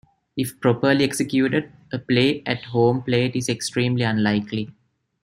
If 0.35 0.59
properly 0.59 1.03
executed, 1.03 1.71
a 1.93 1.99
play 1.99 2.41
at 2.47 2.63
home 2.63 3.03
plate 3.03 3.35
is 3.35 3.47
extremely 3.49 4.01
unlikely. 4.03 4.71